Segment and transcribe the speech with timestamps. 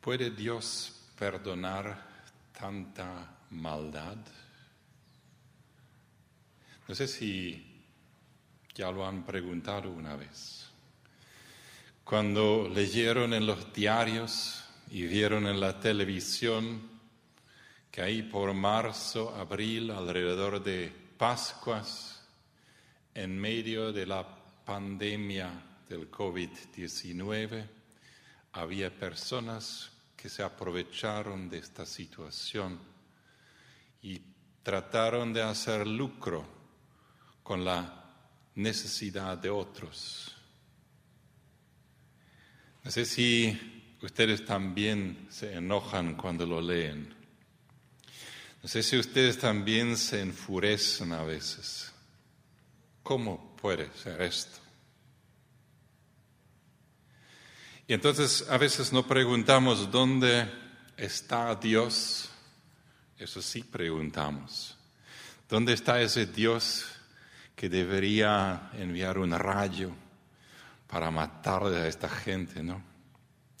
[0.00, 2.06] ¿Puede Dios perdonar
[2.58, 4.16] tanta maldad?
[6.86, 7.84] No sé si
[8.74, 10.68] ya lo han preguntado una vez.
[12.04, 16.80] Cuando leyeron en los diarios y vieron en la televisión
[17.90, 22.22] que ahí por marzo, abril, alrededor de Pascuas,
[23.14, 24.24] en medio de la
[24.64, 25.50] pandemia
[25.88, 27.77] del COVID-19,
[28.58, 32.78] había personas que se aprovecharon de esta situación
[34.02, 34.20] y
[34.62, 36.44] trataron de hacer lucro
[37.42, 38.04] con la
[38.56, 40.34] necesidad de otros.
[42.82, 47.14] No sé si ustedes también se enojan cuando lo leen.
[48.62, 51.92] No sé si ustedes también se enfurecen a veces.
[53.04, 54.67] ¿Cómo puede ser esto?
[57.88, 60.46] Y entonces a veces nos preguntamos dónde
[60.94, 62.28] está Dios.
[63.16, 64.76] Eso sí preguntamos.
[65.48, 66.84] ¿Dónde está ese Dios
[67.56, 69.90] que debería enviar un rayo
[70.86, 72.82] para matar a esta gente, no?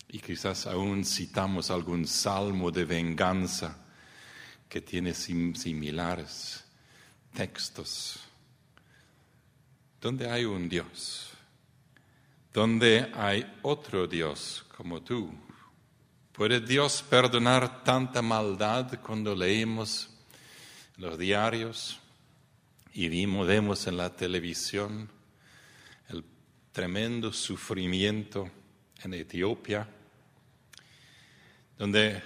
[0.08, 3.78] Y quizás aún citamos algún salmo de venganza
[4.68, 6.64] que tiene similares
[7.32, 8.20] textos.
[9.98, 11.30] ¿Dónde hay un Dios?
[12.58, 15.32] Donde hay otro Dios como tú.
[16.32, 20.10] ¿Puede Dios perdonar tanta maldad cuando leemos
[20.96, 22.00] los diarios
[22.92, 25.08] y vimos, vemos en la televisión
[26.08, 26.24] el
[26.72, 28.50] tremendo sufrimiento
[29.04, 29.88] en Etiopía,
[31.78, 32.20] donde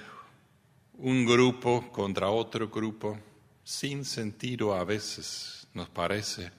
[0.95, 3.21] un grupo contra otro grupo,
[3.63, 6.51] sin sentido a veces, nos parece,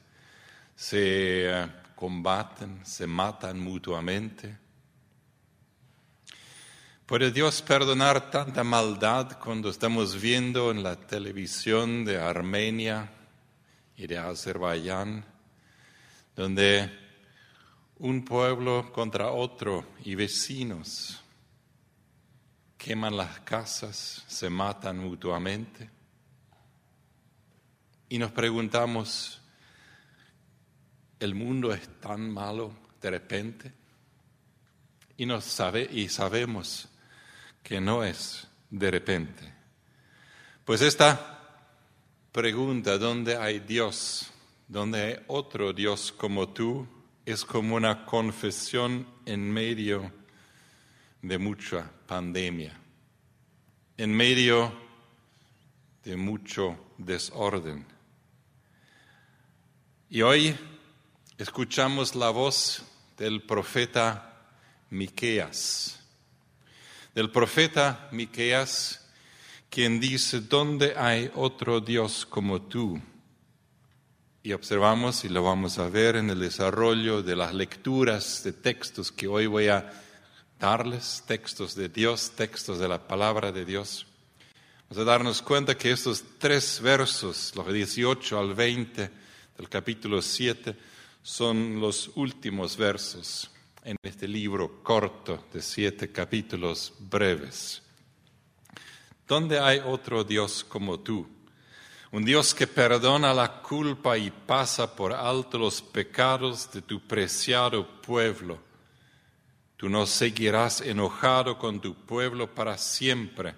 [0.76, 4.58] se eh, combaten, se matan mutuamente.
[7.06, 13.12] ¿Puede Dios perdonar tanta maldad cuando estamos viendo en la televisión de Armenia
[13.98, 15.26] y de Azerbaiyán,
[16.36, 16.90] donde
[17.98, 21.20] un pueblo contra otro y vecinos
[22.78, 25.90] queman las casas, se matan mutuamente?
[28.09, 29.43] Y nos preguntamos,
[31.23, 33.72] el mundo es tan malo de repente
[35.16, 36.89] y, nos sabe, y sabemos
[37.63, 39.53] que no es de repente.
[40.66, 41.39] Pues esta
[42.31, 44.31] pregunta, ¿dónde hay Dios?
[44.67, 46.85] ¿Dónde hay otro Dios como tú?
[47.25, 50.11] Es como una confesión en medio
[51.22, 52.78] de mucha pandemia,
[53.95, 54.73] en medio
[56.03, 57.85] de mucho desorden.
[60.09, 60.53] Y hoy
[61.38, 62.84] escuchamos la voz
[63.18, 64.34] del profeta
[64.90, 66.00] Miqueas,
[67.16, 69.08] del profeta Miqueas,
[69.70, 73.02] quien dice, ¿dónde hay otro Dios como tú?
[74.44, 79.12] Y observamos, y lo vamos a ver en el desarrollo de las lecturas de textos
[79.12, 79.92] que hoy voy a
[80.60, 84.06] darles, textos de Dios, textos de la palabra de Dios.
[84.90, 89.10] Vamos a darnos cuenta que estos tres versos, los 18 al 20
[89.58, 90.76] del capítulo 7,
[91.23, 93.50] son los últimos versos
[93.81, 97.81] en este libro corto de siete capítulos breves.
[99.25, 101.25] ¿Dónde hay otro Dios como tú?
[102.11, 108.01] Un Dios que perdona la culpa y pasa por alto los pecados de tu preciado
[108.01, 108.59] pueblo.
[109.78, 113.55] Tú no seguirás enojado con tu pueblo para siempre,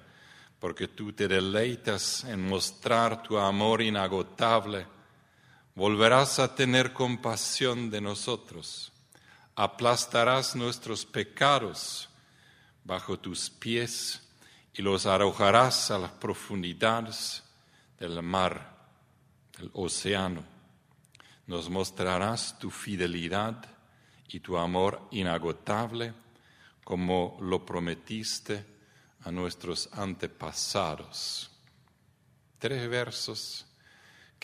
[0.59, 4.85] porque tú te deleitas en mostrar tu amor inagotable
[5.75, 8.93] volverás a tener compasión de nosotros,
[9.55, 12.09] aplastarás nuestros pecados
[12.83, 14.21] bajo tus pies
[14.73, 17.43] y los arrojarás a las profundidades
[17.99, 18.75] del mar,
[19.57, 20.43] del océano.
[21.47, 23.65] Nos mostrarás tu fidelidad
[24.29, 26.13] y tu amor inagotable
[26.83, 28.65] como lo prometiste
[29.23, 31.51] a nuestros antepasados.
[32.59, 33.65] Tres versos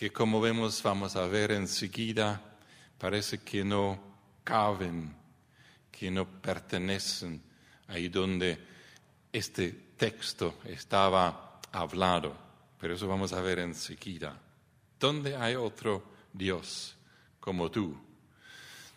[0.02, 2.42] que como vemos, vamos a ver enseguida,
[2.98, 4.00] parece que no
[4.42, 5.14] caben,
[5.92, 7.40] que no pertenecen
[7.86, 8.58] ahí donde
[9.32, 12.36] este texto estaba hablado.
[12.80, 14.36] Pero eso vamos a ver enseguida.
[14.98, 16.02] ¿Dónde hay otro
[16.32, 16.96] Dios
[17.38, 17.96] como tú?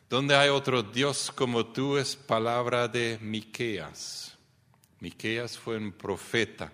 [0.09, 1.97] ¿Dónde hay otro Dios como tú?
[1.97, 4.35] Es palabra de Miqueas.
[5.01, 6.71] Miqueas fue un profeta,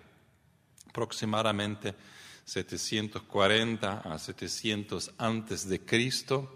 [0.88, 1.94] aproximadamente
[2.52, 6.54] 740 a 700 antes de Cristo,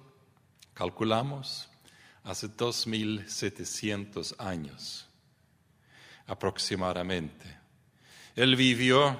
[0.74, 1.70] calculamos,
[2.22, 5.08] hace 2700 años.
[6.28, 7.46] aproximadamente.
[8.34, 9.16] Él vivió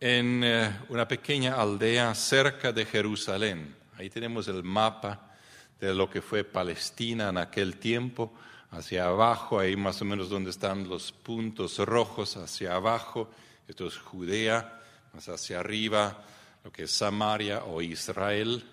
[0.00, 3.76] en eh, una pequeña aldea cerca de Jerusalén.
[3.96, 5.36] Ahí tenemos el mapa
[5.78, 8.34] de lo que fue Palestina en aquel tiempo.
[8.72, 13.30] Hacia abajo, ahí más o menos donde están los puntos rojos, hacia abajo,
[13.68, 14.79] esto es Judea,
[15.12, 16.24] hacia arriba,
[16.64, 18.64] lo que es Samaria o Israel.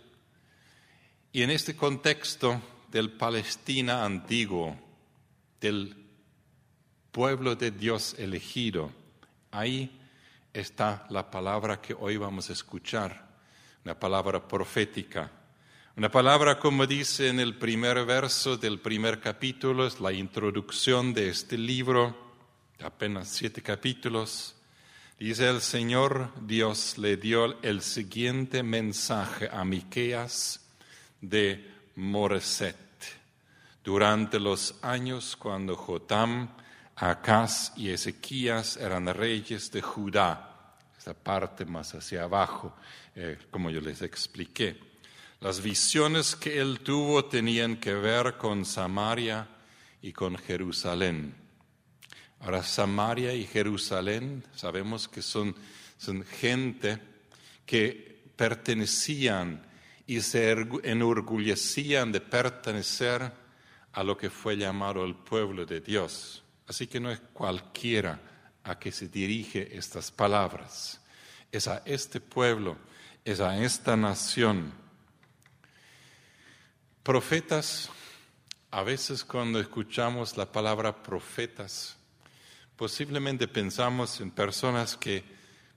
[1.31, 4.77] Y en este contexto del Palestina antiguo,
[5.59, 5.95] del
[7.11, 8.91] pueblo de Dios elegido,
[9.51, 9.99] ahí
[10.53, 13.27] está la palabra que hoy vamos a escuchar,
[13.83, 15.31] una palabra profética
[15.97, 21.29] una palabra, como dice en el primer verso del primer capítulo, es la introducción de
[21.29, 22.15] este libro,
[22.83, 24.55] apenas siete capítulos.
[25.19, 30.59] Dice el Señor Dios le dio el siguiente mensaje a Miqueas
[31.21, 32.75] de Moreset
[33.83, 36.49] durante los años cuando Jotam,
[36.95, 40.75] Acaz y Ezequías eran reyes de Judá.
[40.95, 42.75] Esta parte más hacia abajo,
[43.15, 44.79] eh, como yo les expliqué.
[45.39, 49.47] Las visiones que él tuvo tenían que ver con Samaria
[49.99, 51.46] y con Jerusalén.
[52.39, 55.55] Ahora, Samaria y Jerusalén sabemos que son,
[55.97, 56.99] son gente
[57.65, 59.65] que pertenecían
[60.05, 60.51] y se
[60.83, 63.31] enorgullecían de pertenecer
[63.93, 66.43] a lo que fue llamado el pueblo de Dios.
[66.67, 68.19] Así que no es cualquiera
[68.63, 71.01] a que se dirige estas palabras.
[71.51, 72.77] Es a este pueblo,
[73.25, 74.73] es a esta nación
[77.07, 77.89] Profetas,
[78.69, 81.95] a veces cuando escuchamos la palabra profetas,
[82.77, 85.23] posiblemente pensamos en personas que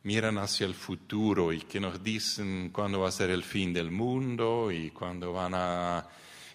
[0.03, 3.91] miran hacia el futuro y que nos dicen cuándo va a ser el fin del
[3.91, 6.07] mundo y cuándo van a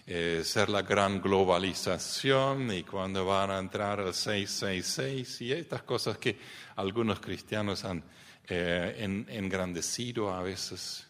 [0.06, 6.16] eh, ser la gran globalización y cuándo van a entrar al 666 y estas cosas
[6.18, 6.38] que
[6.76, 8.04] algunos cristianos han
[8.48, 11.08] eh, engrandecido a veces.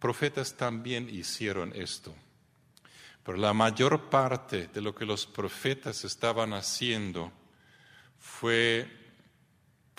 [0.00, 2.12] Profetas también hicieron esto.
[3.24, 7.32] Pero la mayor parte de lo que los profetas estaban haciendo
[8.26, 8.86] fue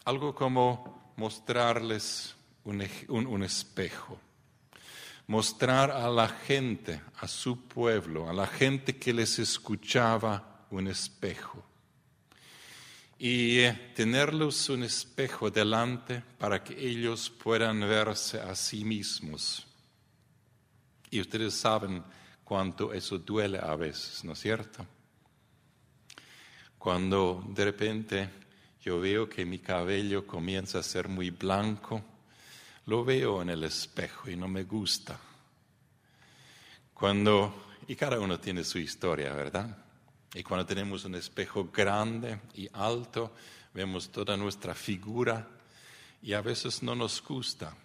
[0.03, 2.35] algo como mostrarles
[2.65, 4.19] un, espejo,
[5.25, 11.63] mostrar a la gente, a su pueblo, a la gente que les escuchaba un espejo
[13.17, 19.65] y eh, tenerlos un espejo delante para que ellos puedan verse a sí mismos.
[21.09, 22.03] Y ustedes saben
[22.43, 24.85] cuánto eso duele a veces, ¿no es cierto?
[26.77, 28.29] Cuando de repente
[28.81, 32.03] yo veo que mi cabello comienza a ser muy blanco,
[32.85, 35.19] lo veo en el espejo y no me gusta.
[36.93, 39.77] Cuando, y cada uno tiene su historia, ¿verdad?
[40.33, 43.33] Y cuando tenemos un espejo grande y alto,
[43.73, 45.47] vemos toda nuestra figura
[46.21, 47.75] y a veces no nos gusta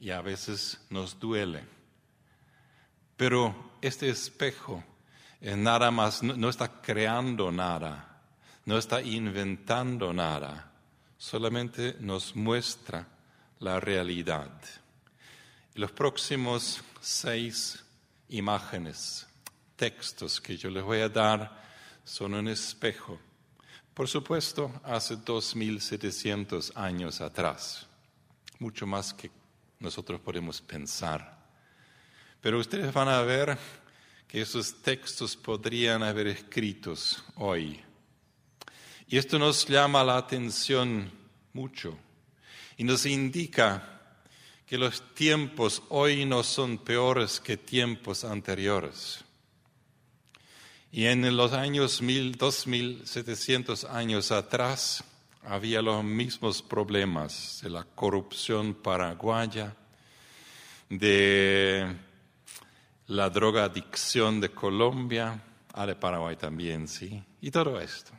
[0.00, 1.64] y a veces nos duele.
[3.16, 4.82] Pero este espejo
[5.42, 8.11] nada más, no, está creando nada,
[8.64, 10.72] no está inventando nada,
[11.18, 13.08] solamente nos muestra
[13.58, 14.50] la realidad.
[15.74, 17.84] Los próximos seis
[18.28, 19.26] imágenes,
[19.76, 21.62] textos que yo les voy a dar
[22.04, 23.18] son un espejo.
[23.94, 27.86] Por supuesto, hace 2700 años atrás,
[28.58, 29.30] mucho más que
[29.80, 31.42] nosotros podemos pensar.
[32.40, 33.58] Pero ustedes van a ver
[34.26, 37.82] que esos textos podrían haber escritos hoy.
[39.12, 41.12] Y esto nos llama la atención
[41.52, 41.98] mucho
[42.78, 44.00] y nos indica
[44.66, 49.22] que los tiempos hoy no son peores que tiempos anteriores.
[50.90, 55.04] Y en los años 2700 años atrás
[55.44, 59.76] había los mismos problemas de la corrupción paraguaya,
[60.88, 61.94] de
[63.08, 65.38] la drogadicción de Colombia,
[65.74, 68.12] ah, de Paraguay también, sí, y todo esto.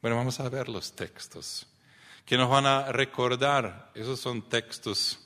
[0.00, 1.66] Bueno, vamos a ver los textos
[2.24, 5.18] que nos van a recordar, esos son textos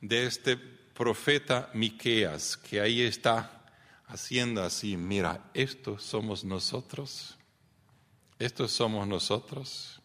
[0.00, 3.64] de este profeta Miqueas, que ahí está
[4.06, 7.36] haciendo así, mira, estos somos nosotros,
[8.38, 10.00] estos somos nosotros.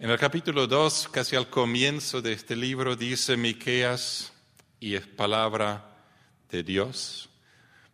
[0.00, 4.32] En el capítulo 2, casi al comienzo de este libro, dice Miqueas,
[4.80, 6.04] y es palabra
[6.50, 7.28] de Dios,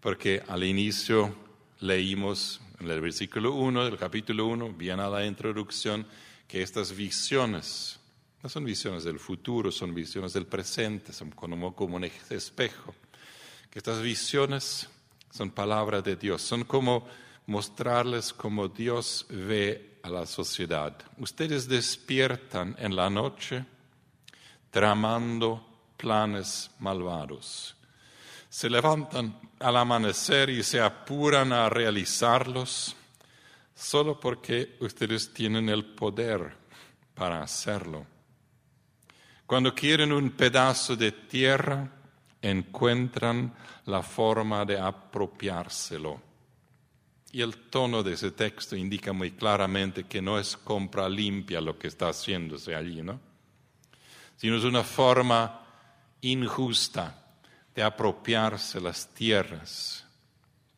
[0.01, 1.37] porque al inicio
[1.79, 6.07] leímos en el versículo 1 del capítulo 1, bien a la introducción,
[6.49, 8.01] que estas visiones
[8.43, 12.95] no son visiones del futuro, son visiones del presente, son como, como un espejo.
[13.71, 14.89] Que estas visiones
[15.31, 17.07] son palabra de Dios, son como
[17.47, 20.97] mostrarles cómo Dios ve a la sociedad.
[21.19, 23.65] Ustedes despiertan en la noche
[24.71, 25.67] tramando
[25.99, 27.77] planes malvados.
[28.51, 32.97] Se levantan al amanecer y se apuran a realizarlos
[33.77, 36.53] solo porque ustedes tienen el poder
[37.15, 38.05] para hacerlo.
[39.47, 41.89] Cuando quieren un pedazo de tierra,
[42.43, 43.55] encuentran
[43.87, 46.21] la forma de apropiárselo.
[47.33, 51.79] Y el tono de ese texto indica muy claramente que no es compra limpia lo
[51.79, 53.21] que está haciéndose allí, ¿no?
[54.37, 55.61] Sino es una forma
[56.23, 57.21] injusta
[57.75, 60.05] de apropiarse las tierras,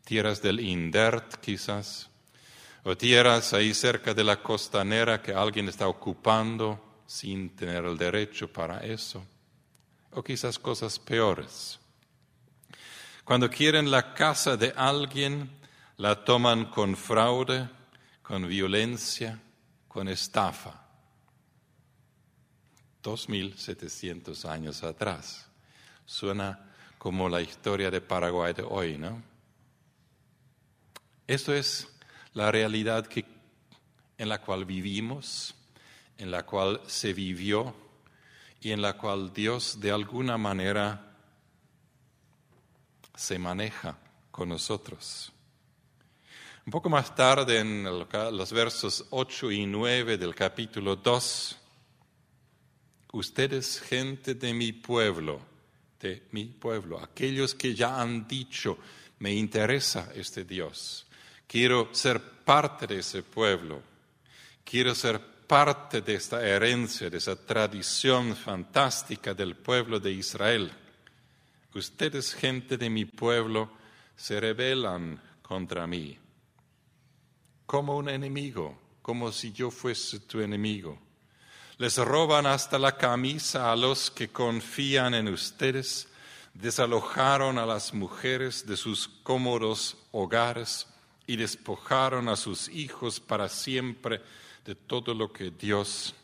[0.05, 2.11] tierras del Indert quizás,
[2.85, 8.53] o tierras ahí cerca de la costanera que alguien está ocupando sin tener el derecho
[8.53, 9.25] para eso,
[10.11, 11.79] o quizás cosas peores.
[13.25, 15.51] Cuando quieren la casa de alguien,
[15.97, 17.69] la toman con fraude,
[18.23, 19.41] con violencia,
[19.87, 20.83] con estafa.
[23.03, 25.49] 2.700 años atrás.
[26.05, 26.72] Suena
[27.03, 29.21] como la historia de Paraguay de hoy, ¿no?
[31.27, 31.89] Esto es
[32.33, 33.25] la realidad que,
[34.19, 35.53] en la cual vivimos,
[36.17, 37.75] en la cual se vivió
[38.61, 41.17] y en la cual Dios de alguna manera
[43.17, 43.99] se maneja
[44.31, 45.33] con nosotros.
[46.65, 51.59] Un poco más tarde, en los versos 8 y 9 del capítulo 2,
[53.13, 55.51] ustedes, gente de mi pueblo,
[56.03, 58.79] de mi pueblo, aquellos que ya han dicho,
[59.21, 61.07] me interesa este Dios,
[61.47, 63.83] quiero ser parte de ese pueblo,
[64.65, 70.73] quiero ser parte de esta herencia, de esa tradición fantástica del pueblo de Israel.
[71.75, 73.71] Ustedes, gente de mi pueblo,
[74.17, 76.19] se rebelan contra mí
[77.73, 80.99] como un enemigo, como si yo fuese tu enemigo.
[81.83, 86.07] Les roban hasta la camisa a los que confían en ustedes,
[86.55, 90.87] desalojaron a las mujeres de sus cómodos hogares
[91.27, 94.21] y despojaron a sus hijos para siempre
[94.65, 96.15] de todo lo que Dios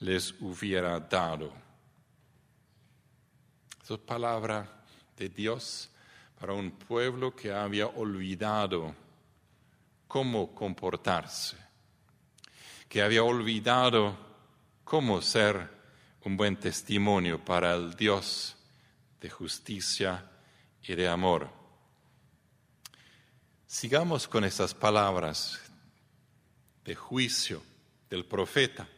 [0.00, 1.54] les hubiera dado.
[3.82, 4.84] Esa es palabra
[5.16, 5.88] de Dios
[6.38, 8.94] para un pueblo que había olvidado
[10.06, 11.56] cómo comportarse,
[12.90, 14.27] que había olvidado
[14.88, 15.68] cómo ser
[16.24, 18.56] un buen testimonio para el Dios
[19.20, 20.24] de justicia
[20.82, 21.50] y de amor.
[23.66, 25.60] Sigamos con esas palabras
[26.86, 27.62] de juicio
[28.08, 28.88] del profeta.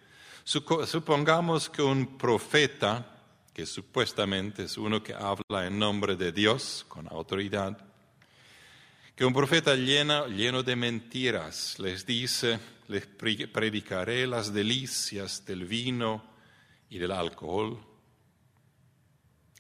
[0.45, 3.05] Supongamos que un profeta,
[3.53, 7.77] que supuestamente es uno que habla en nombre de Dios con autoridad,
[9.17, 16.25] que un profeta lleno, lleno de mentiras les dice, les predicaré las delicias del vino
[16.89, 17.79] y del alcohol.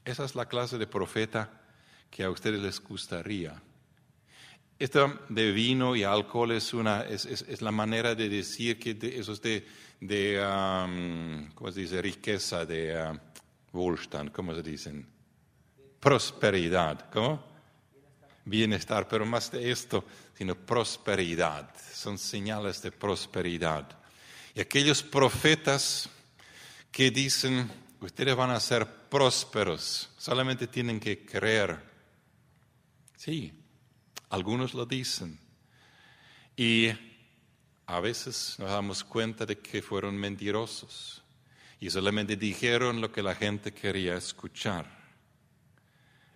[0.04, 1.62] Esa es la clase de profeta
[2.10, 3.62] que a ustedes les gustaría.
[4.78, 9.32] Esto de vino y alcohol es, una, es, es, la manera de decir que eso
[9.32, 9.66] es de,
[10.00, 12.02] de um, ¿cómo se dice?
[12.02, 15.06] Riqueza, de uh, Wohlstand, ¿cómo se dicen?
[16.00, 17.49] Prosperidad, ¿cómo?
[18.44, 20.04] Bienestar, pero más de esto,
[20.36, 21.70] sino prosperidad.
[21.92, 23.98] Son señales de prosperidad.
[24.54, 26.08] Y aquellos profetas
[26.90, 27.70] que dicen,
[28.00, 31.78] ustedes van a ser prósperos, solamente tienen que creer.
[33.16, 33.52] Sí,
[34.30, 35.38] algunos lo dicen.
[36.56, 36.90] Y
[37.86, 41.22] a veces nos damos cuenta de que fueron mentirosos
[41.80, 44.99] y solamente dijeron lo que la gente quería escuchar.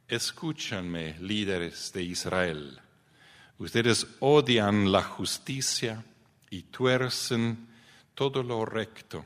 [0.09, 2.79] Escúchanme, líderes de Israel.
[3.59, 6.05] Ustedes odian la justicia
[6.51, 7.69] y tuercen
[8.15, 9.25] todo lo recto.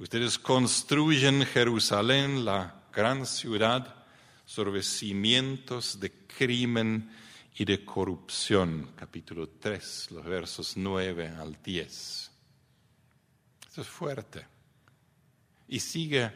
[0.00, 4.04] Ustedes construyen Jerusalén, la gran ciudad,
[4.44, 7.08] sobre cimientos de crimen
[7.54, 8.90] y de corrupción.
[8.96, 12.30] Capítulo 3, los versos 9 al 10.
[13.68, 14.44] Esto es fuerte.
[15.68, 16.32] Y sigue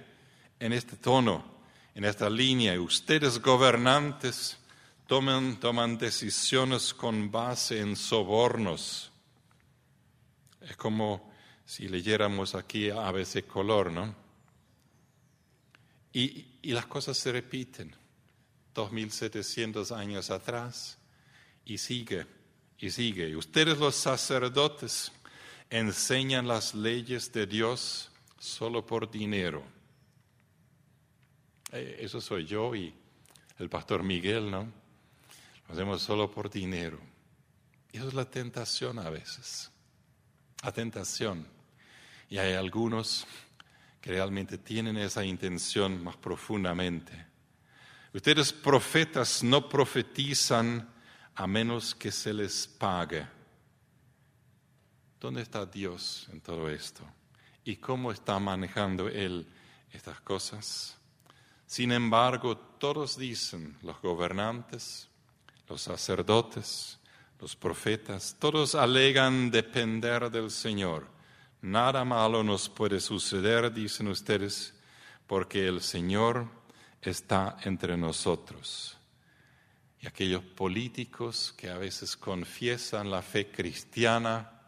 [0.60, 1.54] en este tono
[1.94, 2.80] en esta línea.
[2.80, 4.58] Ustedes gobernantes
[5.06, 9.12] toman, toman decisiones con base en sobornos.
[10.60, 11.32] Es como
[11.64, 14.14] si leyéramos aquí a veces color, ¿no?
[16.12, 17.94] Y, y las cosas se repiten.
[18.74, 20.98] 2700 años atrás
[21.64, 22.26] y sigue
[22.78, 23.36] y sigue.
[23.36, 25.12] Ustedes los sacerdotes
[25.70, 29.73] enseñan las leyes de Dios solo por dinero.
[31.74, 32.94] Eh, eso soy yo y
[33.58, 34.72] el pastor Miguel, ¿no?
[35.66, 37.00] Lo hacemos solo por dinero.
[37.92, 39.70] Y eso es la tentación a veces.
[40.62, 41.46] la tentación.
[42.30, 43.26] Y hay algunos
[44.00, 47.26] que realmente tienen esa intención más profundamente.
[48.14, 50.88] Ustedes profetas no profetizan
[51.34, 53.26] a menos que se les pague.
[55.20, 57.04] ¿Dónde está Dios en todo esto?
[57.64, 59.46] ¿Y cómo está manejando Él
[59.92, 60.96] estas cosas?
[61.74, 65.08] Sin embargo, todos dicen, los gobernantes,
[65.68, 67.00] los sacerdotes,
[67.40, 71.08] los profetas, todos alegan depender del Señor.
[71.62, 74.72] Nada malo nos puede suceder, dicen ustedes,
[75.26, 76.46] porque el Señor
[77.02, 78.96] está entre nosotros.
[80.00, 84.60] Y aquellos políticos que a veces confiesan la fe cristiana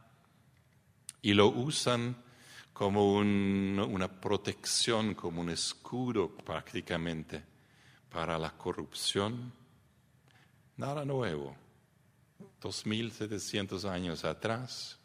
[1.23, 2.17] y lo usan
[2.76, 7.42] como una protección, como un escudo prácticamente
[8.11, 9.50] para la corrupción.
[10.76, 11.56] Nada nuevo.
[12.61, 14.99] 2700 años atrás,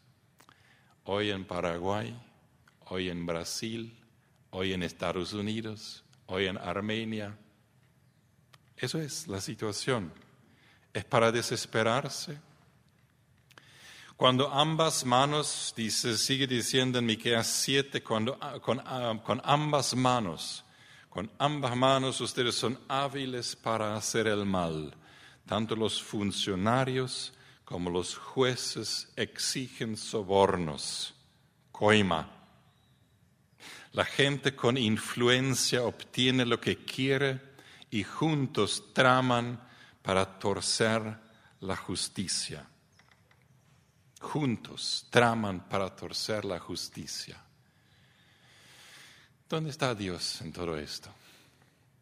[1.04, 2.14] hoy en Paraguay,
[2.88, 3.98] hoy en Brasil,
[4.50, 7.38] hoy en Estados Unidos, hoy en Armenia.
[8.76, 10.12] Eso es la situación.
[10.92, 12.38] Es para desesperarse
[14.16, 19.94] cuando ambas manos, dice, sigue diciendo en Miqueas 7, cuando, ah, con, ah, con ambas
[19.96, 20.64] manos,
[21.08, 24.94] con ambas manos ustedes son hábiles para hacer el mal.
[25.46, 27.32] Tanto los funcionarios
[27.64, 31.14] como los jueces exigen sobornos,
[31.72, 32.28] coima.
[33.92, 37.40] La gente con influencia obtiene lo que quiere
[37.90, 39.60] y juntos traman
[40.02, 41.02] para torcer
[41.60, 42.66] la justicia
[44.22, 47.36] juntos traman para torcer la justicia.
[49.48, 51.10] ¿Dónde está Dios en todo esto?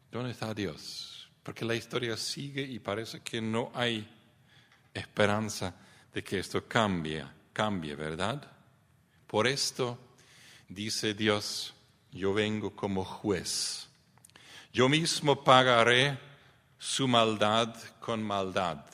[0.09, 1.29] ¿Dónde está Dios?
[1.43, 4.07] Porque la historia sigue y parece que no hay
[4.93, 5.73] esperanza
[6.13, 8.49] de que esto cambie, cambie, ¿verdad?
[9.27, 9.97] Por esto
[10.69, 11.73] dice Dios,
[12.11, 13.87] yo vengo como juez.
[14.71, 16.17] Yo mismo pagaré
[16.77, 18.85] su maldad con maldad.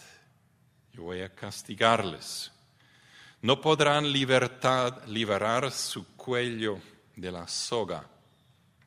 [0.94, 2.52] Yo voy a castigarles
[3.42, 6.80] no podrán liberar su cuello
[7.16, 8.08] de la soga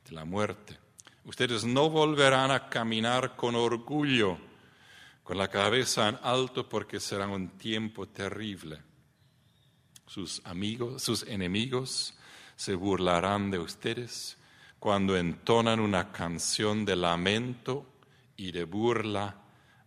[0.04, 0.78] de la muerte.
[1.24, 4.38] Ustedes no volverán a caminar con orgullo,
[5.22, 8.82] con la cabeza en alto, porque será un tiempo terrible.
[10.06, 12.14] Sus amigos, sus enemigos
[12.56, 14.36] se burlarán de ustedes
[14.80, 17.86] cuando entonan una canción de lamento
[18.36, 19.36] y de burla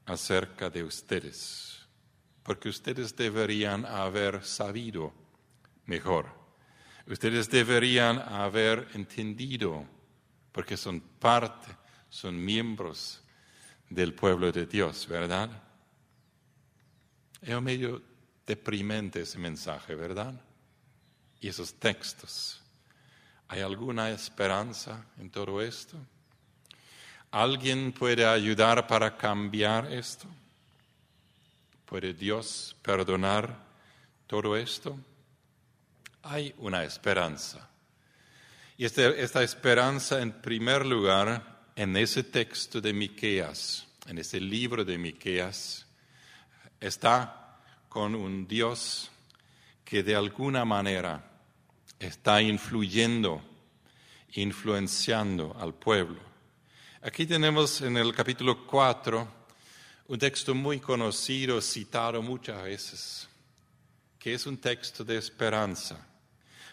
[0.05, 1.72] acerca de ustedes
[2.43, 5.13] porque ustedes deberían haber sabido
[5.85, 6.27] mejor.
[7.07, 9.85] Ustedes deberían haber entendido,
[10.51, 11.75] porque son parte,
[12.09, 13.21] son miembros
[13.89, 15.49] del pueblo de Dios, ¿verdad?
[17.41, 18.01] Es medio
[18.45, 20.33] deprimente ese mensaje, ¿verdad?
[21.39, 22.61] Y esos textos.
[23.49, 25.97] ¿Hay alguna esperanza en todo esto?
[27.31, 30.27] ¿Alguien puede ayudar para cambiar esto?
[31.93, 33.55] ¿Puede Dios perdonar
[34.25, 34.97] todo esto?
[36.23, 37.69] Hay una esperanza.
[38.79, 44.83] Y este, esta, esperanza, en primer lugar, en ese texto de Miqueas, en ese libro
[44.83, 45.85] de Miqueas,
[46.79, 49.11] está con un Dios
[49.85, 51.23] que de alguna manera
[51.99, 53.39] está influyendo,
[54.31, 56.21] influenciando al pueblo.
[57.03, 59.42] Aquí tenemos en el capítulo 4
[60.07, 63.29] un texto muy conocido, citado muchas veces,
[64.19, 66.05] que es un texto de esperanza,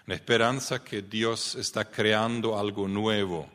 [0.06, 3.48] una esperanza que Dios está creando algo nuevo.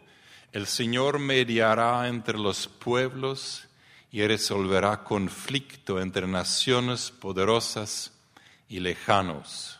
[0.52, 3.68] El Señor mediará entre los pueblos
[4.12, 8.14] y resolverá conflicto entre naciones poderosas
[8.70, 9.80] y lejanos.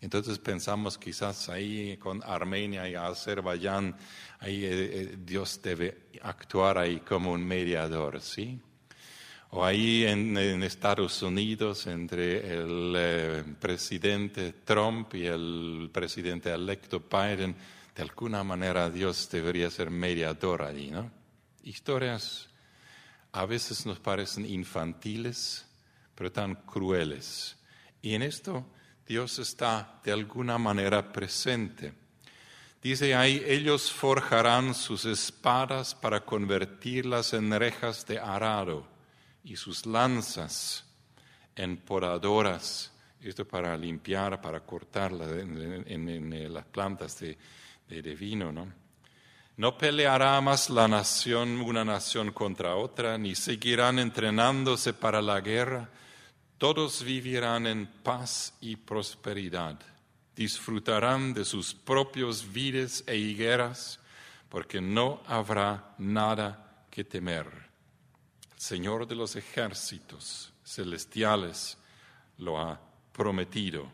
[0.00, 3.96] Entonces pensamos quizás ahí con Armenia y Azerbaiyán,
[4.40, 8.60] ahí eh, eh, Dios debe actuar ahí como un mediador, ¿sí?
[9.56, 17.54] O ahí en, Estados Unidos entre el eh, presidente Trump y el presidente electo Biden,
[17.94, 21.08] de alguna manera Dios debería ser mediador allí, ¿no?
[21.62, 22.48] Historias
[23.30, 25.64] a veces nos parecen infantiles,
[26.16, 27.56] pero tan crueles.
[28.02, 28.66] Y en esto
[29.06, 31.94] Dios está de alguna manera presente.
[32.82, 38.93] Dice ahí, ellos forjarán sus espadas para convertirlas en rejas de arado
[39.44, 40.84] y sus lanzas
[41.54, 47.36] en podadoras, esto para limpiar, para cortar en, las plantas de,
[47.88, 48.72] de, vino, ¿no?
[49.56, 55.88] No peleará más la nación, una nación contra otra, ni seguirán entrenándose para la guerra.
[56.58, 59.78] Todos vivirán en paz y prosperidad.
[60.34, 64.00] disfrutarán de sus propios vides e higueras,
[64.48, 67.73] porque no habrá nada que temer.
[68.56, 71.76] Señor de los ejércitos celestiales
[72.38, 72.80] lo ha
[73.12, 73.90] prometido,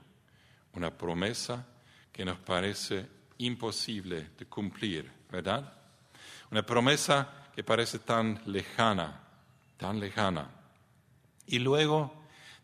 [0.74, 1.66] una promesa
[2.12, 3.06] que nos parece
[3.38, 5.72] imposible de cumplir, ¿verdad?
[6.50, 9.20] Una promesa que parece tan lejana,
[9.76, 10.50] tan lejana.
[11.46, 12.12] Y luego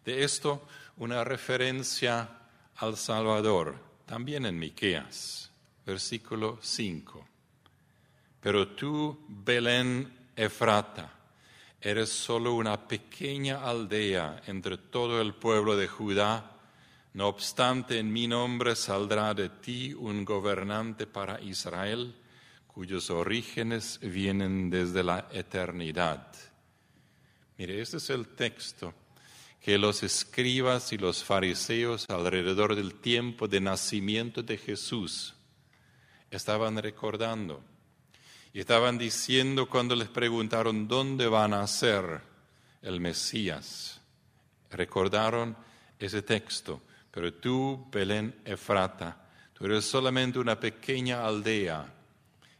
[0.05, 0.67] de esto,
[0.99, 2.29] una referencia
[2.77, 5.51] al Salvador, también en Miqueas,
[5.85, 7.27] versículo 5.
[8.41, 11.16] Pero tú, Belén Efrata,
[11.81, 16.53] eres solo una pequeña aldea entre todo el pueblo de Judá.
[17.15, 22.15] No obstante, en mi nombre saldrá de ti un gobernante para Israel,
[22.67, 26.33] cuyos orígenes vienen desde la eternidad.
[27.59, 28.93] Mire, este es el texto
[29.61, 35.35] que los escribas y los fariseos alrededor del tiempo de nacimiento de Jesús
[36.31, 37.65] estaban recordando.
[38.57, 42.23] Y estaban diciendo cuando les preguntaron dónde van a ser
[42.81, 44.01] el Mesías.
[44.71, 45.55] Recordaron
[45.99, 46.81] ese texto.
[47.11, 51.93] Pero tú, Belén Efrata, tú eres solamente una pequeña aldea.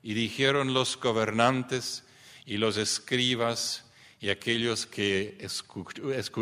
[0.03, 2.05] Y dijeron los gobernantes
[2.45, 3.87] y los escribas
[4.21, 5.39] y aquellos que,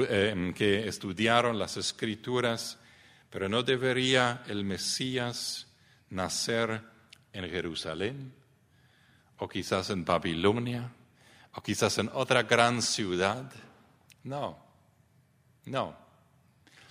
[0.08, 2.76] em, que estudiaron las escrituras,
[3.30, 5.68] pero no debería el Mesías
[6.10, 6.82] nacer
[7.32, 8.34] en Jerusalén,
[9.38, 10.90] o quizás en Babilonia,
[11.54, 13.50] o quizás en otra gran ciudad.
[14.22, 14.58] No,
[15.66, 15.96] no.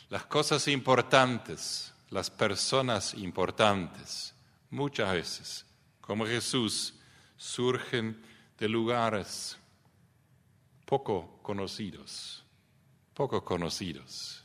[0.09, 4.33] Las cosas importantes, las personas importantes,
[4.69, 5.65] muchas veces,
[6.01, 6.93] como Jesús,
[7.37, 8.21] surgen
[8.57, 9.57] de lugares
[10.85, 12.43] poco conocidos,
[13.13, 14.43] poco conocidos,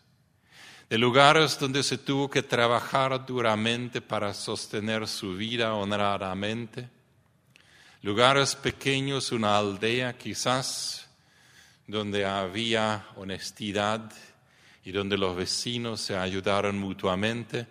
[0.89, 6.89] de lugares donde se tuvo que trabajar duramente para sostener su vida honradamente,
[8.03, 11.09] lugares pequeños, una aldea quizás,
[11.87, 14.13] donde había honestidad
[14.85, 17.67] y donde los vecinos se ayudaron mutuamente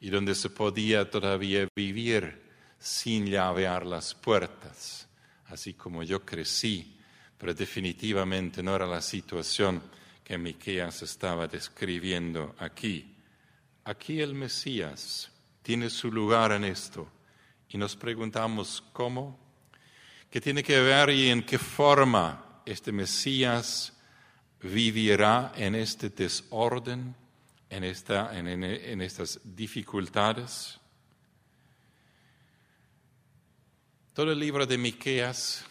[0.00, 2.42] y donde se podía todavía vivir
[2.78, 5.08] sin llavear las puertas,
[5.46, 6.96] así como yo crecí
[7.40, 9.82] pero definitivamente no era la situación
[10.22, 13.16] que Miqueas estaba describiendo aquí.
[13.84, 17.08] Aquí el Mesías tiene su lugar en esto
[17.70, 19.38] y nos preguntamos cómo,
[20.30, 23.92] qué tiene que ver y en qué forma este Mesías
[24.62, 27.14] vivirá en este desorden,
[27.68, 30.78] en, esta, en, en estas dificultades.
[34.12, 35.64] Todo el libro de Miqueas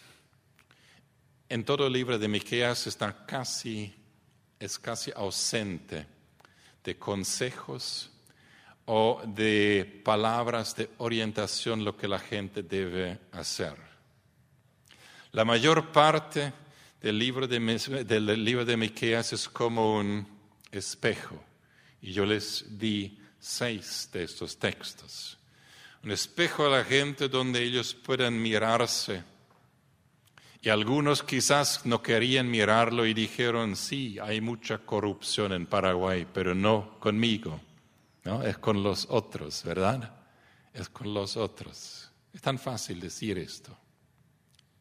[1.50, 3.92] en todo el libro de Miqueas está casi,
[4.60, 6.06] es casi ausente
[6.84, 8.08] de consejos
[8.84, 13.89] o de palabras de orientación lo que la gente debe hacer.
[15.32, 16.52] La mayor parte
[17.00, 17.60] del libro de,
[18.04, 20.26] del libro de Miqueas es como un
[20.72, 21.40] espejo
[22.02, 25.38] y yo les di seis de estos textos.
[26.02, 29.22] Un espejo a la gente donde ellos puedan mirarse
[30.62, 36.54] y algunos quizás no querían mirarlo y dijeron, sí, hay mucha corrupción en Paraguay, pero
[36.54, 37.60] no conmigo,
[38.24, 38.42] ¿no?
[38.42, 40.12] Es con los otros, ¿verdad?
[40.74, 42.10] Es con los otros.
[42.34, 43.76] Es tan fácil decir esto.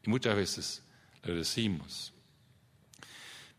[0.09, 0.81] Muchas veces
[1.21, 2.11] lo decimos.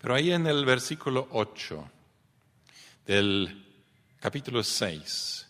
[0.00, 1.88] Pero ahí en el versículo 8
[3.06, 3.64] del
[4.18, 5.48] capítulo 6,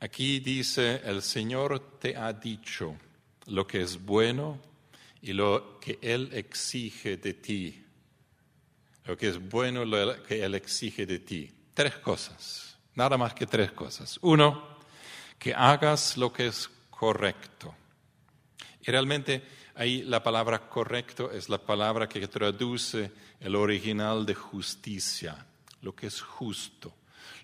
[0.00, 2.96] aquí dice, el Señor te ha dicho
[3.48, 4.58] lo que es bueno
[5.20, 7.84] y lo que Él exige de ti,
[9.04, 11.52] lo que es bueno, lo que Él exige de ti.
[11.74, 14.18] Tres cosas, nada más que tres cosas.
[14.22, 14.78] Uno,
[15.38, 17.74] que hagas lo que es correcto.
[18.80, 23.10] Y realmente ahí la palabra correcto es la palabra que traduce
[23.40, 25.46] el original de justicia,
[25.80, 26.92] lo que es justo,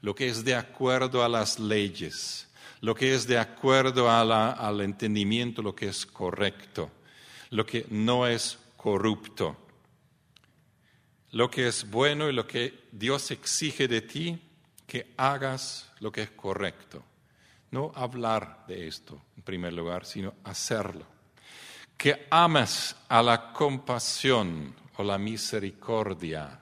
[0.03, 2.49] lo que es de acuerdo a las leyes,
[2.83, 6.91] lo que es de acuerdo al entendimiento, lo que es correcto
[7.55, 9.57] lo que no es corrupto.
[11.31, 14.41] Lo que es bueno y lo que Dios exige de ti,
[14.87, 17.05] que hagas lo que es correcto.
[17.71, 21.07] No hablar de esto en primer lugar, sino hacerlo.
[22.05, 26.61] Que ames a la compasión o la misericordia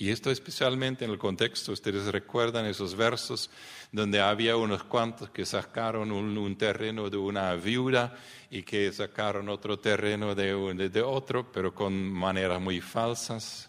[0.00, 3.50] y esto especialmente en el contexto, ustedes recuerdan esos versos
[3.92, 8.16] donde había unos cuantos que sacaron un, terreno de una viuda
[8.50, 13.68] y que sacaron otro terreno de, de otro, pero con maneras muy falsas.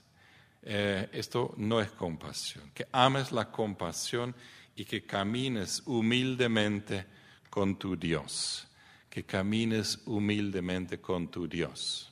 [0.64, 2.72] Eh, esto no es compasión.
[2.74, 4.34] Que ames la compasión
[4.78, 7.08] y que camines humildemente
[7.50, 8.70] con tu Dios,
[9.12, 12.10] que camines humildemente con tu Dios.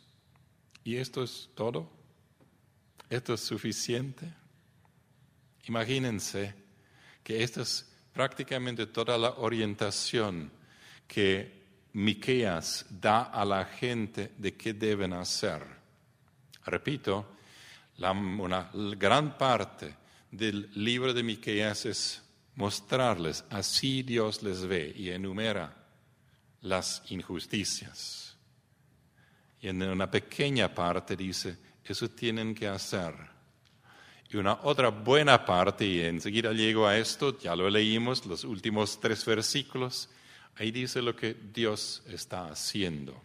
[0.84, 1.90] ¿Y esto es todo?
[3.10, 4.28] ¿Esto es suficiente?
[5.64, 6.54] Imagínense
[7.24, 10.52] que esta es prácticamente toda la orientación
[11.08, 11.58] que
[11.94, 15.66] Miqueas da a la gente de qué deben hacer.
[16.66, 17.38] Repito,
[17.98, 19.96] una gran parte
[20.30, 22.22] del libro de Miqueas es
[22.56, 25.79] mostrarles, así Dios les ve y enumera
[26.62, 28.36] las injusticias.
[29.62, 33.14] Y en una pequeña parte dice, eso tienen que hacer.
[34.30, 39.00] Y una otra buena parte, y enseguida llego a esto, ya lo leímos, los últimos
[39.00, 40.10] tres versículos,
[40.56, 43.20] ahí dice lo que Dios está haciendo.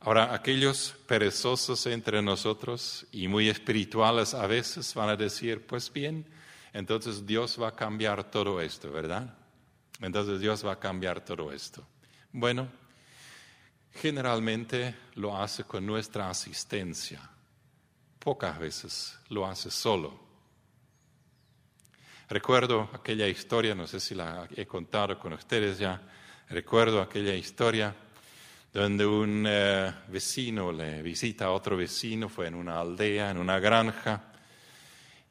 [0.00, 6.24] Ahora, aquellos perezosos entre nosotros y muy espirituales a veces van a decir, pues bien,
[6.72, 9.35] entonces Dios va a cambiar todo esto, ¿verdad?
[10.00, 11.86] Entonces Dios va a cambiar todo esto.
[12.32, 12.68] Bueno,
[13.92, 17.20] generalmente lo hace con nuestra asistencia.
[18.18, 20.26] Pocas veces lo hace solo.
[22.28, 26.02] Recuerdo aquella historia, no sé si la he contado con ustedes ya,
[26.48, 27.94] recuerdo aquella historia
[28.72, 33.58] donde un eh, vecino le visita a otro vecino, fue en una aldea, en una
[33.60, 34.24] granja,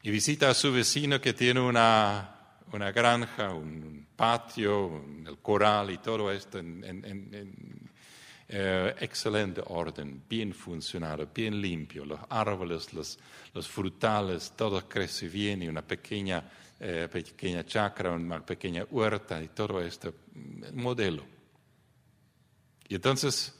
[0.02, 2.35] y visita a su vecino que tiene una,
[2.72, 7.90] una granja, un patio, el coral y todo esto en, en,
[8.48, 13.18] eh, excelente orden, bien funcionado, bien limpio, los árboles, los,
[13.68, 16.44] frutales, todo crece bien y una pequeña,
[16.78, 20.14] eh, pequeña chacra, una pequeña huerta y todo esto,
[20.74, 21.24] modelo.
[22.88, 23.58] Y entonces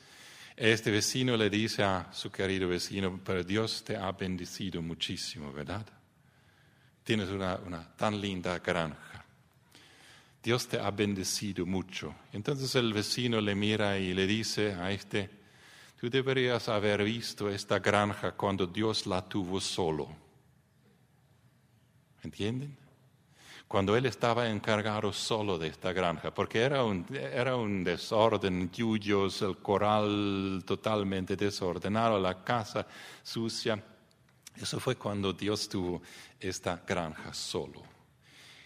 [0.54, 5.84] este vecino le dice a su querido vecino, pero Dios te ha bendecido muchísimo, ¿verdad?
[7.06, 9.24] Tienes una, tan linda granja.
[10.42, 12.12] Dios te ha bendecido mucho.
[12.32, 15.30] Entonces el vecino le mira y le dice a este,
[16.00, 20.08] tú deberías haber visto esta granja cuando Dios la tuvo solo.
[22.24, 22.76] ¿Entienden?
[23.68, 29.42] cuando él estaba encargado solo de esta granja, porque era un, era un desorden, yuyos,
[29.42, 32.86] el coral totalmente desordenado, la casa
[33.24, 33.82] sucia.
[34.60, 36.02] Eso fue cuando Dios tuvo
[36.40, 37.82] esta granja solo,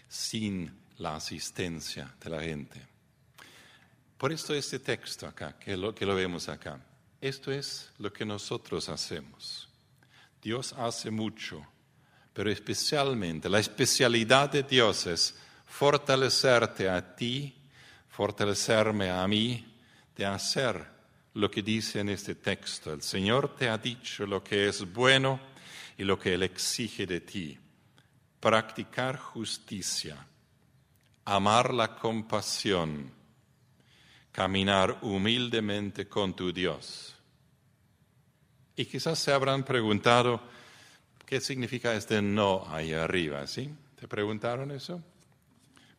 [0.07, 2.87] sin la asistencia de la gente.
[4.17, 6.79] Por esto este texto acá, que lo, que lo vemos acá,
[7.19, 9.67] esto es lo que nosotros hacemos.
[10.41, 11.65] Dios hace mucho
[12.33, 17.53] pero especialmente la especialidad de Dios es fortalecerte a ti,
[18.09, 19.65] fortalecerme a mí,
[20.15, 20.85] de hacer
[21.33, 22.93] lo que dice en este texto.
[22.93, 25.39] El Señor te ha dicho lo que es bueno
[25.97, 27.57] y lo que Él exige de ti.
[28.39, 30.25] Practicar justicia,
[31.25, 33.11] amar la compasión,
[34.31, 37.15] caminar humildemente con tu Dios.
[38.75, 40.41] Y quizás se habrán preguntado,
[41.31, 43.47] ¿Qué significa este no ahí arriba?
[43.47, 43.73] ¿Sí?
[43.97, 45.01] ¿Te preguntaron eso?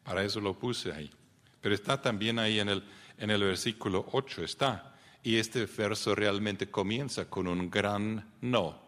[0.02, 1.10] Para eso lo puse ahí.
[1.58, 2.84] Pero está también ahí en el,
[3.16, 4.94] en el versículo 8, está.
[5.22, 8.78] Y este verso realmente comienza con un gran no.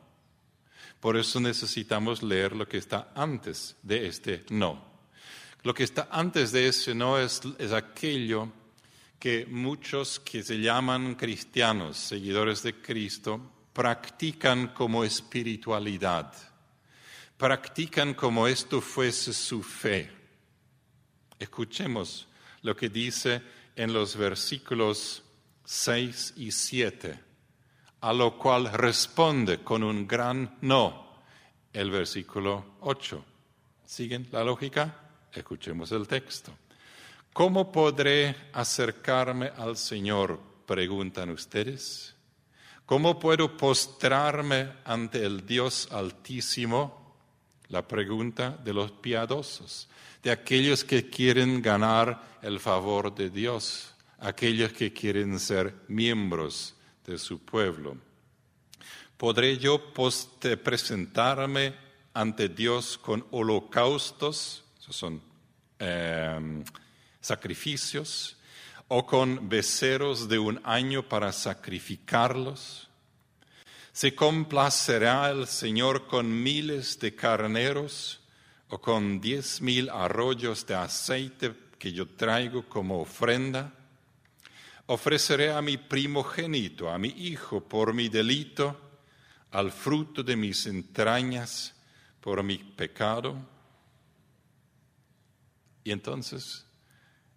[1.04, 4.82] Por eso necesitamos leer lo que está antes de este no.
[5.62, 8.50] Lo que está antes de ese no es, es aquello
[9.18, 13.38] que muchos que se llaman cristianos, seguidores de Cristo,
[13.74, 16.32] practican como espiritualidad,
[17.36, 20.10] practican como esto fuese su fe.
[21.38, 22.26] Escuchemos
[22.62, 23.42] lo que dice
[23.76, 25.22] en los versículos
[25.66, 27.20] 6 y 7,
[28.04, 31.22] a lo cual responde con un gran no
[31.72, 33.24] el versículo 8.
[33.86, 34.94] ¿Siguen la lógica?
[35.32, 36.52] Escuchemos el texto.
[37.32, 40.38] ¿Cómo podré acercarme al Señor?
[40.66, 42.14] Preguntan ustedes.
[42.84, 47.16] ¿Cómo puedo postrarme ante el Dios altísimo?
[47.68, 49.88] La pregunta de los piadosos,
[50.22, 56.74] de aquellos que quieren ganar el favor de Dios, aquellos que quieren ser miembros
[57.06, 57.96] de su pueblo.
[59.16, 59.92] ¿Podré yo
[60.62, 61.74] presentarme
[62.12, 64.64] ante Dios con holocaustos?
[64.80, 65.22] Esos son
[65.78, 66.64] em,
[67.20, 68.36] sacrificios
[68.88, 72.88] o con beceros de un año para sacrificarlos?
[73.92, 78.20] ¿Se complacerá el Señor con miles de carneros
[78.68, 83.72] o con diez mil arroyos de aceite que yo traigo como ofrenda?
[84.86, 88.78] Ofreceré a mi primogénito, a mi hijo, por mi delito,
[89.50, 91.74] al fruto de mis entrañas,
[92.20, 93.36] por mi pecado.
[95.84, 96.66] Y entonces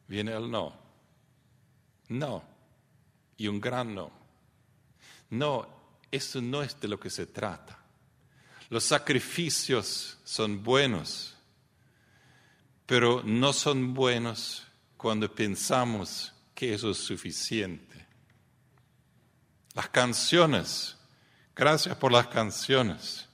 [0.08, 0.74] viene el no.
[2.10, 2.44] No.
[3.38, 4.12] Y un gran no.
[5.30, 5.68] No,
[6.12, 7.78] eso no es de lo que se trata.
[8.70, 11.36] Los sacrificios son buenos,
[12.86, 18.04] pero no son buenos cuando pensamos que eso es suficiente.
[19.76, 20.98] Las canciones,
[21.56, 23.30] gracias por las canciones,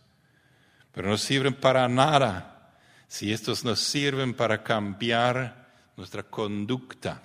[0.92, 2.76] pero no sirven para nada
[3.08, 7.24] si estos nos sirven para cambiar nuestra conducta.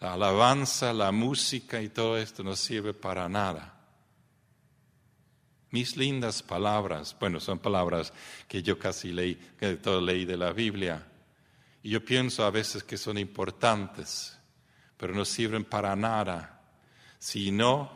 [0.00, 3.78] La alabanza, la música y todo esto no sirve para nada.
[5.70, 8.10] Mis lindas palabras, bueno, son palabras
[8.48, 11.06] que yo casi leí, que todo leí de la Biblia,
[11.82, 14.35] y yo pienso a veces que son importantes,
[14.96, 16.56] pero no sirven para nada
[17.18, 17.90] si no,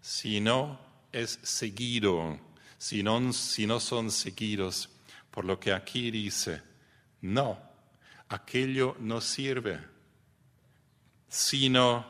[0.00, 0.78] si no
[1.12, 2.38] es seguido,
[2.78, 4.88] si no, si no son seguidos
[5.30, 6.62] por lo que aquí dice,
[7.20, 7.58] no,
[8.28, 9.80] aquello no sirve,
[11.28, 12.04] sino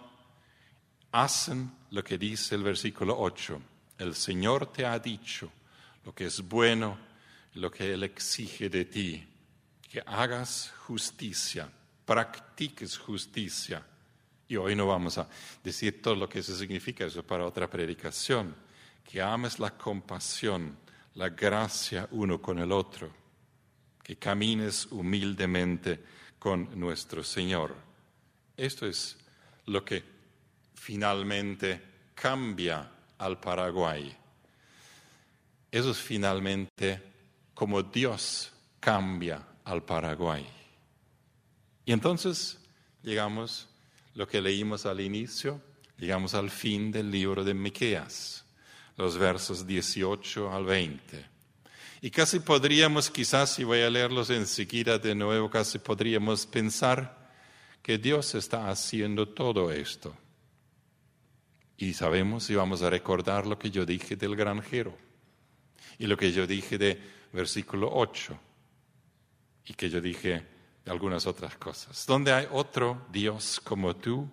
[1.12, 3.60] hacen lo que dice el versículo 8.
[3.98, 5.52] El Señor te ha dicho
[6.04, 6.98] lo que es bueno,
[7.54, 9.28] lo que Él exige de ti,
[9.88, 11.70] que hagas justicia,
[12.04, 13.84] practiques justicia
[14.52, 15.26] y hoy no vamos a
[15.64, 18.54] decir todo lo que eso significa, eso para otra predicación.
[19.02, 20.76] Que ames la compasión,
[21.14, 23.10] la gracia uno con el otro.
[24.02, 26.04] Que camines humildemente
[26.38, 27.74] con nuestro Señor.
[28.54, 29.16] Esto es
[29.64, 30.04] lo que
[30.74, 31.80] finalmente
[32.14, 34.14] cambia al Paraguay.
[35.70, 37.00] Eso es finalmente
[37.54, 40.46] como Dios cambia al Paraguay.
[41.86, 42.58] Y entonces
[43.02, 43.70] llegamos
[44.14, 45.60] lo que leímos al inicio,
[45.98, 48.44] llegamos al fin del libro de Miqueas,
[48.96, 51.32] los versos 18 al 20.
[52.02, 57.30] Y casi podríamos, quizás si voy a leerlos enseguida de nuevo, casi podríamos pensar
[57.82, 60.16] que Dios está haciendo todo esto.
[61.76, 64.96] Y sabemos y vamos a recordar lo que yo dije del granjero
[65.98, 67.00] y lo que yo dije de
[67.32, 68.38] versículo 8
[69.66, 70.46] y que yo dije
[70.90, 72.06] algunas otras cosas.
[72.06, 74.28] Donde hay otro Dios como tú,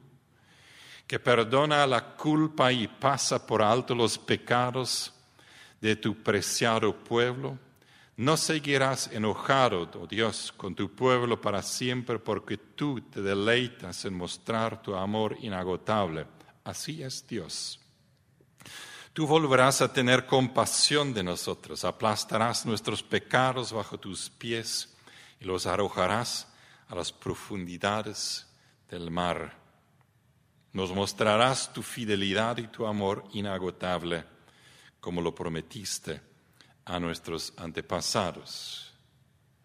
[1.05, 5.13] que perdona la culpa y pasa por alto los pecados
[5.81, 7.57] de tu preciado pueblo,
[8.17, 14.13] no seguirás enojado, oh Dios, con tu pueblo para siempre, porque tú te deleitas en
[14.13, 16.27] mostrar tu amor inagotable.
[16.65, 17.79] Así es Dios.
[19.13, 24.95] Tú volverás a tener compasión de nosotros, aplastarás nuestros pecados bajo tus pies
[25.39, 26.47] y los arrojarás
[26.87, 28.47] a las profundidades
[28.89, 29.57] del mar.
[30.73, 34.25] Nos mostrarás tu fidelidad y tu amor inagotable,
[34.99, 36.21] como lo prometiste
[36.85, 38.93] a nuestros antepasados.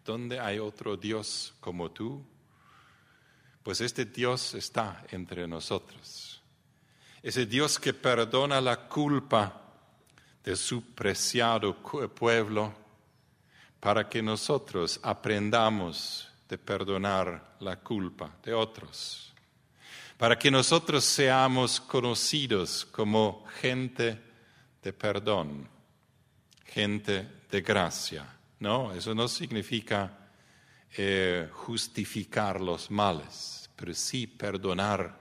[0.03, 2.25] ¿Dónde hay otro Dios como tú?
[3.63, 6.41] Pues este Dios está entre nosotros.
[7.23, 9.61] Ese Dios que perdona la culpa
[10.43, 11.75] de su preciado
[12.13, 12.84] pueblo
[13.85, 19.31] para que nosotros aprendamos de perdonar la culpa de otros,
[20.17, 24.19] para que nosotros seamos conocidos como gente
[24.81, 25.69] de perdón,
[26.65, 28.25] gente de gracia.
[28.59, 30.17] No, eso no significa
[30.97, 35.15] eh, justificar los males, pero sí perdonar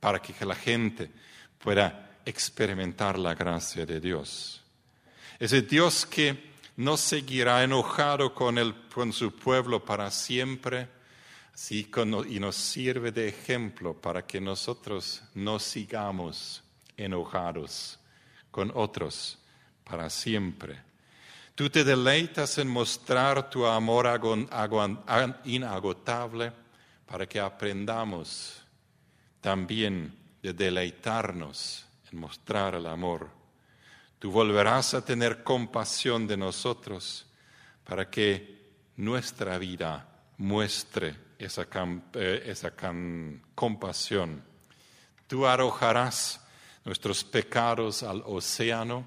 [0.00, 1.10] para que la gente
[1.58, 4.62] pueda experimentar la gracia de Dios.
[5.38, 10.88] Ese Dios que no seguirá enojado con, el, con su pueblo para siempre,
[11.54, 11.88] sí,
[12.28, 16.62] y nos sirve de ejemplo para que nosotros no sigamos
[16.96, 17.98] enojados
[18.50, 19.38] con otros
[19.84, 20.80] para siempre.
[21.54, 24.08] Tú te deleitas en mostrar tu amor
[25.44, 26.52] inagotable
[27.06, 28.60] para que aprendamos
[29.40, 33.43] también de deleitarnos en mostrar el amor
[34.24, 37.26] Tú volverás a tener compasión de nosotros
[37.84, 40.08] para que nuestra vida
[40.38, 41.66] muestre esa,
[42.14, 42.54] eh,
[43.54, 44.42] compasión.
[45.26, 46.42] Tú arrojarás
[46.86, 49.06] nuestros pecados al océano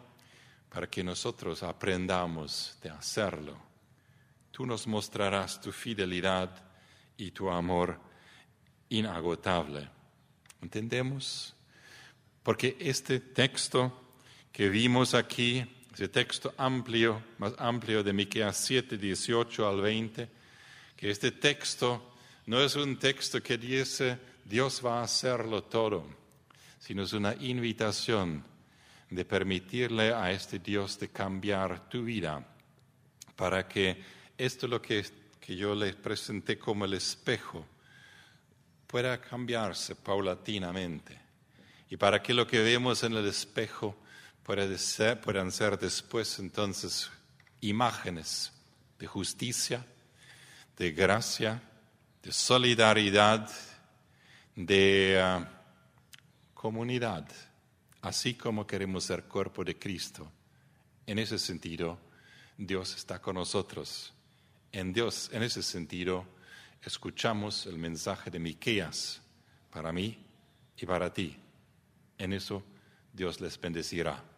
[0.69, 3.57] para que nosotros aprendamos de hacerlo.
[4.51, 6.63] Tú nos mostrarás tu fidelidad
[7.17, 7.99] y tu amor
[8.89, 9.89] inagotable.
[10.61, 11.55] ¿Entendemos?
[12.43, 14.03] Porque este texto
[14.51, 20.29] que vimos aquí, ese texto amplio, más amplio de Miqueas 7, 18 al 20,
[20.95, 22.13] que este texto
[22.45, 26.05] no es un texto que dice Dios va a hacerlo todo,
[26.79, 28.43] sino es una invitación
[29.09, 32.45] de permitirle a este Dios de cambiar tu vida
[33.35, 34.01] para que
[34.37, 35.05] esto lo que,
[35.39, 37.65] que yo les presenté como el espejo
[38.87, 41.19] pueda cambiarse paulatinamente.
[41.89, 43.95] Y para que lo que vemos en el espejo
[44.47, 45.19] pueda ser,
[45.51, 47.11] ser después entonces
[47.59, 48.53] imágenes
[48.97, 49.85] de justicia,
[50.77, 51.61] de gracia,
[52.23, 53.51] de solidaridad,
[54.55, 55.45] de ah,
[56.53, 57.27] comunidad,
[58.01, 60.31] así como queremos ser cuerpo de Cristo.
[61.05, 61.99] En ese sentido,
[62.57, 64.13] Dios está con nosotros.
[64.71, 66.25] En Dios, en ese sentido,
[66.81, 69.21] escuchamos el mensaje de Miqueas
[69.71, 70.25] para mí
[70.77, 71.35] y para ti.
[72.17, 72.63] En eso
[73.11, 74.36] Dios les bendecirá.